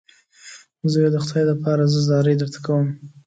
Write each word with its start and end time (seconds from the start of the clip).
زویه 0.91 1.09
د 1.13 1.17
خدای 1.25 1.43
دپاره 1.47 1.83
زه 1.91 1.99
زارۍ 2.09 2.35
درته 2.37 2.59
کوم. 2.65 2.87